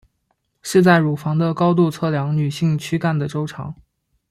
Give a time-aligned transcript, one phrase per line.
[0.63, 3.75] 是在乳房的高度测量女性躯干的周长。